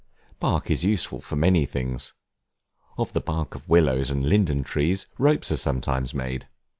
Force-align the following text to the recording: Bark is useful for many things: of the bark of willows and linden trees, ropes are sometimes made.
Bark 0.39 0.71
is 0.71 0.83
useful 0.83 1.21
for 1.21 1.35
many 1.35 1.63
things: 1.63 2.13
of 2.97 3.13
the 3.13 3.21
bark 3.21 3.53
of 3.53 3.69
willows 3.69 4.09
and 4.09 4.25
linden 4.27 4.63
trees, 4.63 5.05
ropes 5.19 5.51
are 5.51 5.57
sometimes 5.57 6.11
made. 6.11 6.47